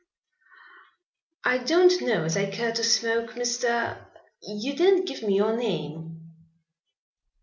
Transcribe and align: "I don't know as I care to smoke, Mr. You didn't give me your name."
"I 1.45 1.59
don't 1.59 2.01
know 2.01 2.23
as 2.23 2.35
I 2.35 2.49
care 2.49 2.71
to 2.71 2.83
smoke, 2.83 3.33
Mr. 3.35 4.03
You 4.41 4.75
didn't 4.75 5.05
give 5.05 5.21
me 5.21 5.35
your 5.35 5.55
name." 5.55 6.33